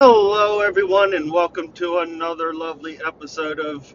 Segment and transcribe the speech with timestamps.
[0.00, 3.94] Hello, everyone, and welcome to another lovely episode of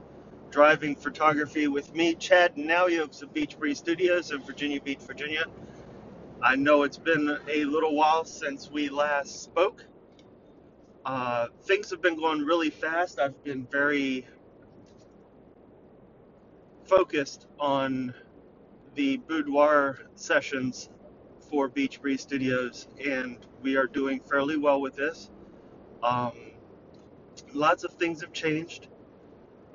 [0.49, 5.43] Driving Photography with me, Chad Nalyokes of Beach Breeze Studios in Virginia Beach, Virginia.
[6.41, 9.83] I know it's been a little while since we last spoke.
[11.05, 13.19] Uh, things have been going really fast.
[13.19, 14.25] I've been very
[16.85, 18.13] focused on
[18.95, 20.89] the boudoir sessions
[21.51, 25.29] for Beach Breeze Studios, and we are doing fairly well with this.
[26.03, 26.33] Um,
[27.53, 28.87] lots of things have changed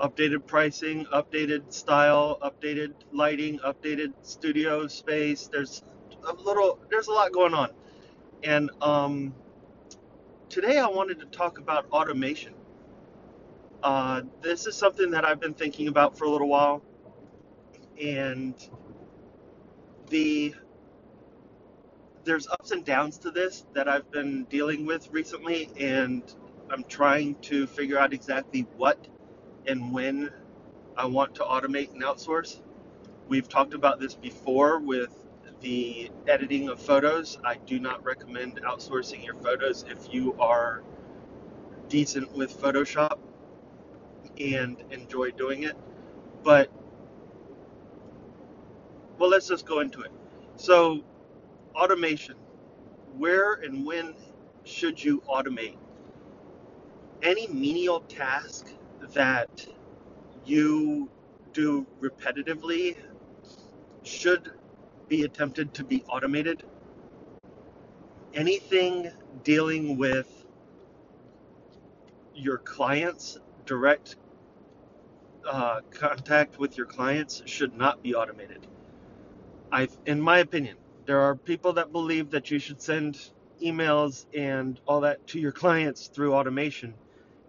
[0.01, 5.49] updated pricing, updated style, updated lighting, updated studio space.
[5.53, 5.83] There's
[6.29, 7.71] a little, there's a lot going on.
[8.45, 9.35] And um,
[10.51, 12.55] today I wanted to talk about automation.
[13.83, 16.83] Uh, this is something that I've been thinking about for a little while,
[18.03, 18.55] and
[20.11, 20.55] the
[22.25, 26.23] there's ups and downs to this that I've been dealing with recently, and
[26.71, 29.07] I'm trying to figure out exactly what
[29.67, 30.31] and when
[30.97, 32.61] I want to automate and outsource.
[33.29, 35.15] We've talked about this before with
[35.61, 37.39] the editing of photos.
[37.45, 40.83] I do not recommend outsourcing your photos if you are
[41.89, 43.19] decent with Photoshop
[44.41, 45.77] and enjoy doing it.
[46.43, 46.71] But,
[49.19, 50.11] well, let's just go into it.
[50.57, 51.03] So,
[51.75, 52.37] automation.
[53.17, 54.15] Where and when
[54.65, 55.77] should you automate?
[57.23, 58.69] Any menial task
[59.13, 59.67] that
[60.45, 61.11] you
[61.53, 62.97] do repetitively
[64.03, 64.53] should
[65.09, 66.65] be attempted to be automated.
[68.35, 69.11] Anything
[69.45, 70.45] dealing with
[72.35, 74.17] your clients, direct
[75.49, 78.67] uh, contact with your clients, should not be automated.
[79.71, 80.77] I, in my opinion,
[81.07, 83.31] there are people that believe that you should send
[83.63, 86.95] emails and all that to your clients through automation,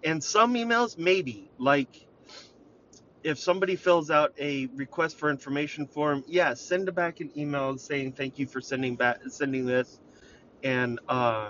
[0.04, 2.06] and some emails maybe like
[3.24, 8.14] if somebody fills out a request for information form, yeah, send back an email saying
[8.14, 10.00] thank you for sending back sending this,
[10.64, 11.50] and uh,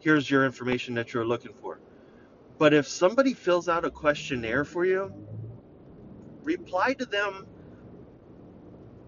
[0.00, 1.80] here's your information that you're looking for.
[2.58, 5.12] But if somebody fills out a questionnaire for you,
[6.42, 7.46] reply to them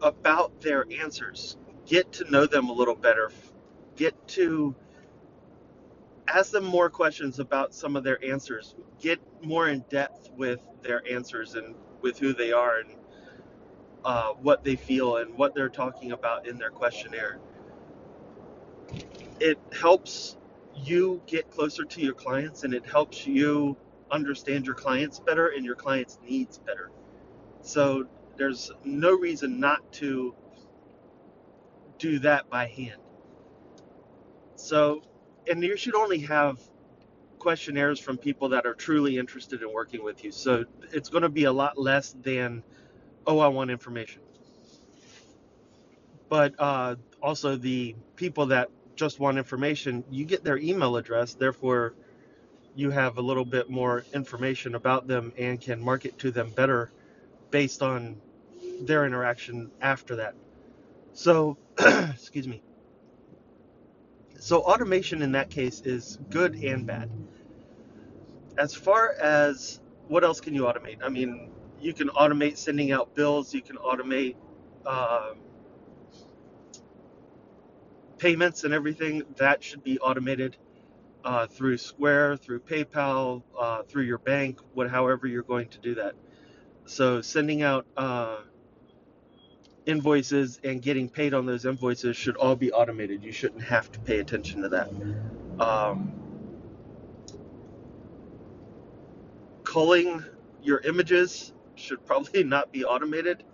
[0.02, 1.56] about their answers.
[1.87, 3.31] Get to know them a little better.
[3.97, 4.75] Get to
[6.28, 8.75] ask them more questions about some of their answers.
[9.00, 12.91] Get more in depth with their answers and with who they are and
[14.04, 17.38] uh, what they feel and what they're talking about in their questionnaire.
[19.41, 20.37] It helps
[20.75, 23.76] you get closer to your clients and it helps you
[24.10, 26.91] understand your clients better and your clients' needs better.
[27.62, 28.06] So
[28.37, 30.34] there's no reason not to
[32.02, 33.00] do that by hand.
[34.56, 35.02] So,
[35.48, 36.58] and you should only have
[37.38, 40.32] questionnaires from people that are truly interested in working with you.
[40.32, 42.64] So it's going to be a lot less than,
[43.24, 44.20] oh, I want information.
[46.28, 51.94] But uh, also, the people that just want information, you get their email address, therefore,
[52.74, 56.90] you have a little bit more information about them and can market to them better
[57.50, 58.16] based on
[58.80, 60.34] their interaction after that.
[61.12, 61.58] So,
[62.12, 62.62] excuse me.
[64.38, 67.10] So, automation in that case is good and bad.
[68.59, 70.98] As far as what else can you automate?
[71.03, 71.50] I mean,
[71.81, 74.37] you can automate sending out bills, you can automate
[74.87, 75.37] um,
[78.19, 79.22] payments and everything.
[79.37, 80.56] That should be automated
[81.25, 85.94] uh, through Square, through PayPal, uh, through your bank, what, however you're going to do
[85.97, 86.14] that.
[86.84, 88.38] So, sending out uh,
[89.87, 93.22] invoices and getting paid on those invoices should all be automated.
[93.25, 94.91] You shouldn't have to pay attention to that.
[95.60, 96.12] Um,
[99.65, 100.25] culling
[100.62, 103.44] your images should probably not be automated.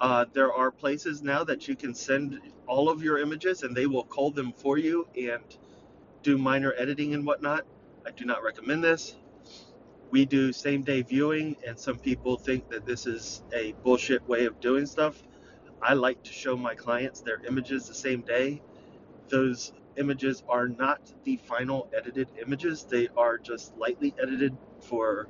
[0.00, 3.86] Uh, there are places now that you can send all of your images and they
[3.86, 5.44] will cull them for you and
[6.22, 7.66] do minor editing and whatnot.
[8.06, 9.16] I do not recommend this.
[10.10, 14.46] We do same day viewing, and some people think that this is a bullshit way
[14.46, 15.22] of doing stuff.
[15.82, 18.62] I like to show my clients their images the same day.
[19.28, 25.28] Those images are not the final edited images, they are just lightly edited for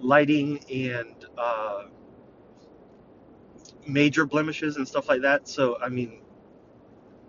[0.00, 1.84] lighting and uh,
[3.86, 5.48] major blemishes and stuff like that.
[5.48, 6.20] So, I mean,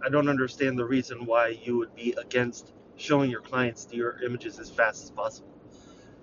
[0.06, 4.60] I don't understand the reason why you would be against showing your clients your images
[4.60, 5.50] as fast as possible.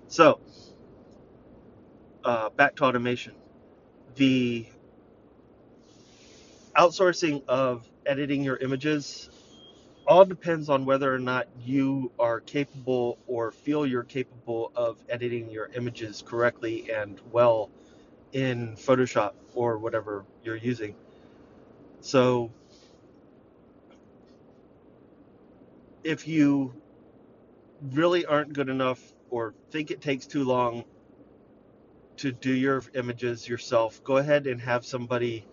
[0.07, 0.39] So,
[2.23, 3.35] uh, back to automation.
[4.15, 4.67] The
[6.77, 9.29] outsourcing of editing your images
[10.07, 15.49] all depends on whether or not you are capable or feel you're capable of editing
[15.49, 17.71] your images correctly and well
[18.33, 20.95] in Photoshop or whatever you're using.
[22.01, 22.51] So
[26.03, 26.73] if you
[27.91, 30.85] really aren't good enough or think it takes too long
[32.17, 35.45] to do your images yourself, go ahead and have somebody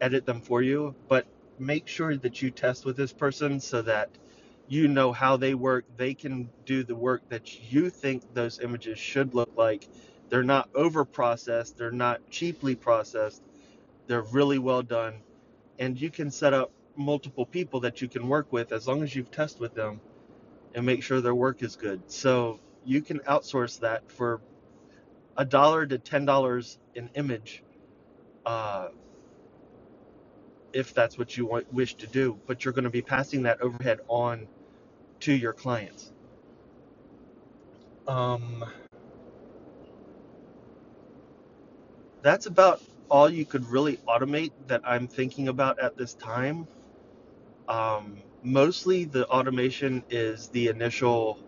[0.00, 0.94] edit them for you.
[1.08, 1.26] But
[1.58, 4.10] make sure that you test with this person so that
[4.68, 5.84] you know how they work.
[5.96, 9.88] They can do the work that you think those images should look like.
[10.28, 13.42] They're not over processed, they're not cheaply processed,
[14.06, 15.22] they're really well done.
[15.80, 19.14] And you can set up multiple people that you can work with as long as
[19.14, 20.00] you've tested with them
[20.74, 22.02] and make sure their work is good.
[22.10, 24.40] So you can outsource that for
[25.36, 27.64] a dollar to ten dollars an image,
[28.46, 28.88] uh,
[30.72, 32.38] if that's what you want, wish to do.
[32.46, 34.48] But you're going to be passing that overhead on
[35.20, 36.12] to your clients.
[38.06, 38.64] Um,
[42.22, 46.66] that's about all you could really automate that I'm thinking about at this time.
[47.68, 51.38] Um, mostly the automation is the initial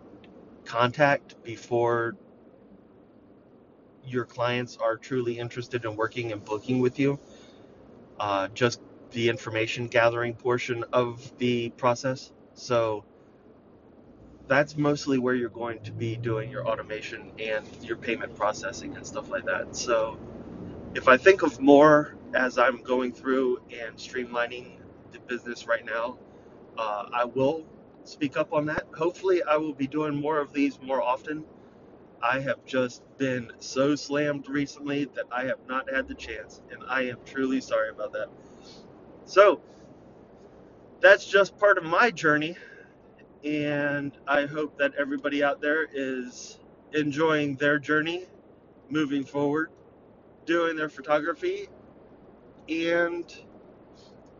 [0.65, 2.15] contact before
[4.05, 7.19] your clients are truly interested in working and booking with you.
[8.19, 8.81] Uh, just
[9.13, 12.33] the information gathering portion of the process.
[12.55, 13.05] So
[14.47, 19.05] that's mostly where you're going to be doing your automation and your payment processing and
[19.05, 19.75] stuff like that.
[19.75, 20.19] So
[20.95, 24.77] if I think of more as I'm going through and streamlining
[25.13, 26.17] the business right now,
[26.77, 27.65] uh, I will
[28.05, 28.85] speak up on that.
[28.95, 31.45] Hopefully, I will be doing more of these more often.
[32.21, 36.83] I have just been so slammed recently that I have not had the chance, and
[36.89, 38.29] I am truly sorry about that.
[39.33, 39.61] So,
[41.01, 42.55] that's just part of my journey,
[43.43, 46.59] and I hope that everybody out there is
[46.93, 48.25] enjoying their journey
[48.89, 49.71] moving forward,
[50.45, 51.69] doing their photography,
[52.69, 53.25] and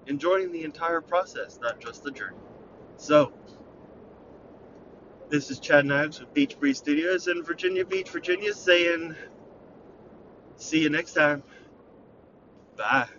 [0.07, 2.37] enjoying the entire process, not just the journey.
[2.97, 3.33] So,
[5.29, 9.15] this is Chad Knives with Beach Breeze Studios in Virginia Beach, Virginia, saying,
[10.57, 11.43] see you next time.
[12.77, 13.09] Bye.